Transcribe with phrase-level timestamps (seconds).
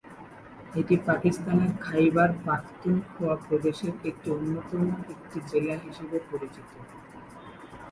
[0.75, 6.69] এটি পাকিস্তানের খাইবার পাখতুনখোয়া প্রদেশের একটি অন্যতম একটি জেলা হিসেবে পরিচিত।